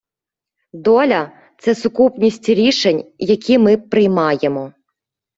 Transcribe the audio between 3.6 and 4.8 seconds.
приймаємо.